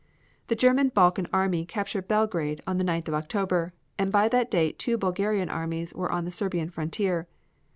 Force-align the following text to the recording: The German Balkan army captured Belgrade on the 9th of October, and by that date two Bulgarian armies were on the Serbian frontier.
The 0.47 0.55
German 0.55 0.89
Balkan 0.89 1.27
army 1.31 1.63
captured 1.63 2.07
Belgrade 2.07 2.63
on 2.65 2.79
the 2.79 2.83
9th 2.83 3.07
of 3.09 3.13
October, 3.13 3.71
and 3.99 4.11
by 4.11 4.27
that 4.29 4.49
date 4.49 4.79
two 4.79 4.97
Bulgarian 4.97 5.47
armies 5.51 5.93
were 5.93 6.11
on 6.11 6.25
the 6.25 6.31
Serbian 6.31 6.71
frontier. 6.71 7.27